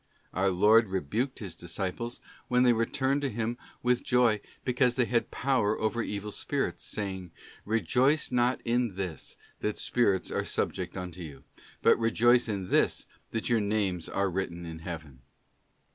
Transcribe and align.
Our 0.33 0.49
Lord 0.49 0.87
rebuked 0.89 1.37
His 1.37 1.55
disciples 1.55 2.21
when 2.47 2.63
they 2.63 2.73
returned 2.73 3.21
to 3.21 3.29
Him 3.29 3.59
with 3.83 4.03
joy 4.03 4.41
because 4.65 4.95
they 4.95 5.05
had 5.05 5.29
power 5.29 5.79
over 5.79 6.01
evil 6.01 6.31
spirits, 6.31 6.83
saying,' 6.83 7.29
Rejoice 7.75 8.31
not 8.31 8.61
in 8.65 8.95
this, 8.95 9.37
that 9.59 9.77
spirits 9.77 10.31
are 10.31 10.43
subject 10.43 10.97
unto 10.97 11.21
you: 11.21 11.43
but 11.83 11.99
rejoice 11.99 12.49
in 12.49 12.69
this, 12.69 13.05
that 13.29 13.47
your 13.47 13.61
names 13.61 14.09
are 14.09 14.31
written 14.31 14.65
in 14.65 14.79
Heaven. 14.79 15.21